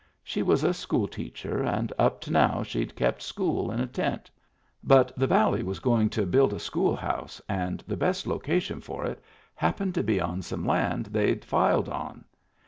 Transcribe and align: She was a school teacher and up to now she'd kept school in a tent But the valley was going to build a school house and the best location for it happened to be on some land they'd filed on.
She 0.23 0.41
was 0.41 0.63
a 0.63 0.73
school 0.73 1.07
teacher 1.07 1.61
and 1.63 1.93
up 1.99 2.21
to 2.21 2.31
now 2.31 2.63
she'd 2.63 2.95
kept 2.95 3.21
school 3.21 3.69
in 3.69 3.79
a 3.79 3.85
tent 3.85 4.31
But 4.83 5.15
the 5.15 5.27
valley 5.27 5.61
was 5.61 5.77
going 5.77 6.09
to 6.17 6.25
build 6.25 6.53
a 6.53 6.59
school 6.59 6.95
house 6.95 7.39
and 7.47 7.83
the 7.85 7.95
best 7.95 8.25
location 8.25 8.81
for 8.81 9.05
it 9.05 9.21
happened 9.53 9.93
to 9.93 10.03
be 10.03 10.19
on 10.19 10.41
some 10.41 10.65
land 10.65 11.05
they'd 11.11 11.45
filed 11.45 11.87
on. 11.87 12.25